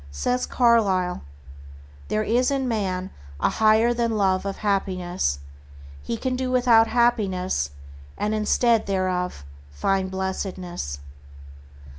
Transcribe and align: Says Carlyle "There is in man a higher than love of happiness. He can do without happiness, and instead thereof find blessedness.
Says 0.09 0.47
Carlyle 0.47 1.21
"There 2.07 2.23
is 2.23 2.49
in 2.49 2.67
man 2.67 3.11
a 3.39 3.49
higher 3.51 3.93
than 3.93 4.17
love 4.17 4.47
of 4.47 4.57
happiness. 4.65 5.37
He 6.01 6.17
can 6.17 6.35
do 6.35 6.49
without 6.49 6.87
happiness, 6.87 7.69
and 8.17 8.33
instead 8.33 8.87
thereof 8.87 9.45
find 9.69 10.09
blessedness. 10.09 10.97